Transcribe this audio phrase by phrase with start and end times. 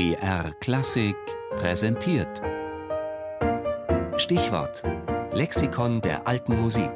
[0.00, 1.14] BR Klassik
[1.56, 2.40] präsentiert.
[4.16, 4.82] Stichwort:
[5.34, 6.90] Lexikon der alten Musik.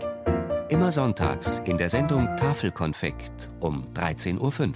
[0.71, 4.75] Immer sonntags in der Sendung Tafelkonfekt um 13.05 Uhr.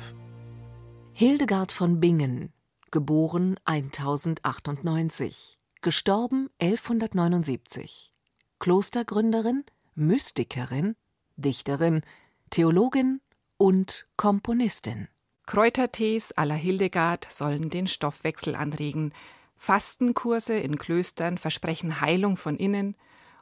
[1.15, 2.53] Hildegard von Bingen,
[2.91, 8.13] geboren 1098, gestorben 1179.
[8.59, 9.65] Klostergründerin,
[9.95, 10.97] Mystikerin,
[11.39, 12.03] Dichterin,
[12.51, 13.23] Theologin
[13.57, 15.09] und Komponistin.
[15.49, 19.15] Kräutertees à la Hildegard sollen den Stoffwechsel anregen.
[19.57, 22.97] Fastenkurse in Klöstern versprechen Heilung von innen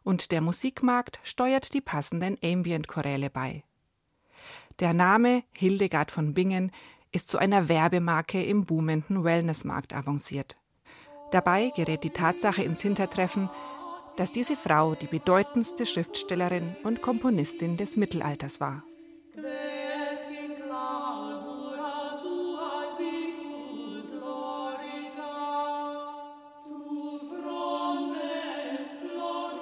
[0.04, 3.64] und der Musikmarkt steuert die passenden Ambient-Choräle bei.
[4.78, 6.70] Der Name Hildegard von Bingen
[7.10, 10.56] ist zu einer Werbemarke im boomenden Wellnessmarkt avanciert.
[11.32, 13.50] Dabei gerät die Tatsache ins Hintertreffen,
[14.16, 18.84] dass diese Frau die bedeutendste Schriftstellerin und Komponistin des Mittelalters war.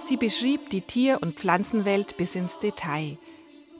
[0.06, 3.16] Sie beschrieb die Tier- und Pflanzenwelt bis ins Detail,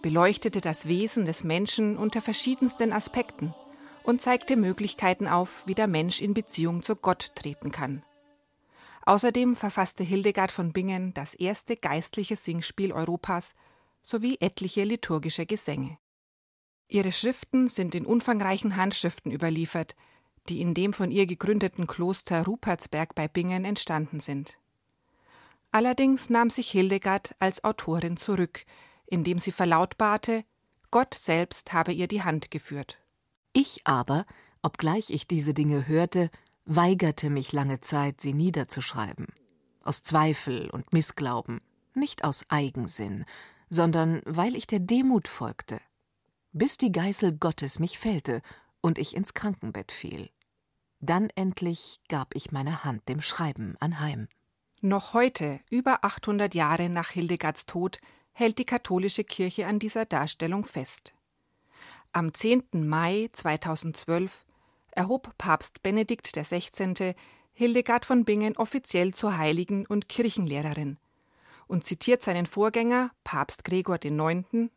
[0.01, 3.55] beleuchtete das Wesen des Menschen unter verschiedensten Aspekten
[4.05, 8.07] und zeigte Möglichkeiten auf, wie der Mensch in Beziehung zu Gott treten kann.
[9.05, 13.55] Außerdem verfasste Hildegard von Bingen das erste geistliche Singspiel Europas
[14.03, 15.99] sowie etliche liturgische Gesänge.
[16.89, 19.95] Ihre Schriften sind in umfangreichen Handschriften überliefert,
[20.49, 24.57] die in dem von ihr gegründeten Kloster Rupertsberg bei Bingen entstanden sind.
[25.75, 28.65] Allerdings nahm sich Hildegard als Autorin zurück,
[29.07, 30.45] indem sie verlautbarte,
[30.93, 32.99] Gott selbst habe ihr die Hand geführt.
[33.53, 34.25] Ich aber,
[34.63, 36.31] obgleich ich diese Dinge hörte,
[36.65, 39.27] weigerte mich lange Zeit, sie niederzuschreiben.
[39.83, 41.61] Aus Zweifel und Missglauben,
[41.93, 43.25] nicht aus Eigensinn,
[43.69, 45.81] sondern weil ich der Demut folgte,
[46.53, 48.43] bis die Geißel Gottes mich fällte
[48.81, 50.31] und ich ins Krankenbett fiel.
[51.01, 54.29] Dann endlich gab ich meine Hand dem Schreiben anheim.
[54.87, 57.97] Noch heute, über 800 Jahre nach Hildegards Tod,
[58.33, 61.15] hält die katholische Kirche an dieser Darstellung fest.
[62.13, 62.65] Am 10.
[62.87, 64.45] Mai 2012
[64.91, 67.15] erhob Papst Benedikt XVI.
[67.55, 70.99] Hildegard von Bingen offiziell zur Heiligen und Kirchenlehrerin
[71.67, 74.69] und zitiert seinen Vorgänger, Papst Gregor IX.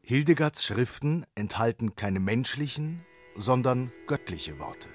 [0.00, 3.06] Hildegards Schriften enthalten keine menschlichen,
[3.36, 4.88] sondern göttliche Worte.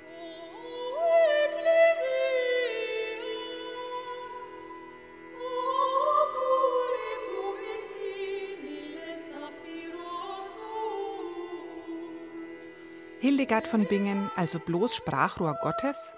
[13.20, 16.14] Hildegard von Bingen also bloß Sprachrohr Gottes?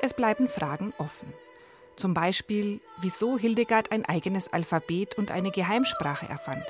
[0.00, 1.30] Es bleiben Fragen offen.
[1.96, 6.64] Zum Beispiel, wieso Hildegard ein eigenes Alphabet und eine Geheimsprache erfand.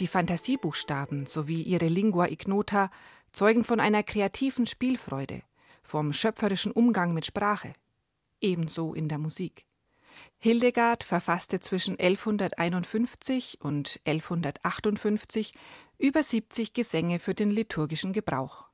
[0.00, 2.90] Die Fantasiebuchstaben sowie ihre Lingua ignota
[3.32, 5.42] zeugen von einer kreativen Spielfreude,
[5.82, 7.74] vom schöpferischen Umgang mit Sprache.
[8.40, 9.66] Ebenso in der Musik.
[10.38, 15.52] Hildegard verfasste zwischen 1151 und 1158
[15.98, 18.66] über 70 Gesänge für den liturgischen Gebrauch.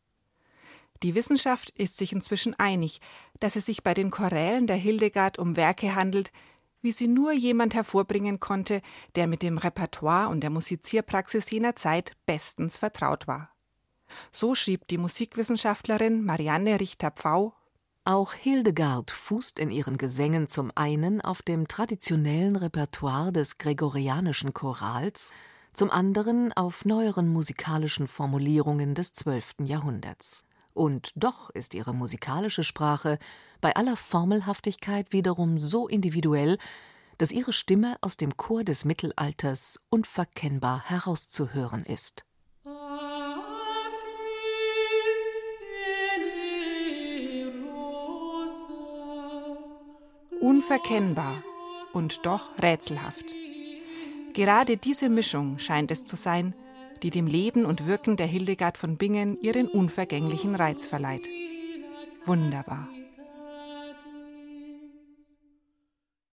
[1.03, 3.01] Die Wissenschaft ist sich inzwischen einig,
[3.41, 6.31] dass es sich bei den Chorälen der Hildegard um Werke handelt,
[6.81, 8.83] wie sie nur jemand hervorbringen konnte,
[9.15, 13.51] der mit dem Repertoire und der Musizierpraxis jener Zeit bestens vertraut war.
[14.31, 17.55] So schrieb die Musikwissenschaftlerin Marianne Richter-Pfau
[18.05, 25.31] auch Hildegard fußt in ihren Gesängen zum einen auf dem traditionellen Repertoire des gregorianischen Chorals,
[25.73, 30.45] zum anderen auf neueren musikalischen Formulierungen des zwölften Jahrhunderts.
[30.75, 33.19] Und doch ist ihre musikalische Sprache
[33.61, 36.59] bei aller Formelhaftigkeit wiederum so individuell,
[37.19, 42.25] dass ihre Stimme aus dem Chor des Mittelalters unverkennbar herauszuhören ist.
[50.41, 51.45] Unverkennbar
[51.93, 53.25] und doch rätselhaft.
[54.35, 56.55] Gerade diese Mischung scheint es zu sein,
[57.03, 61.29] die dem Leben und Wirken der Hildegard von Bingen ihren unvergänglichen Reiz verleiht.
[62.25, 62.89] Wunderbar.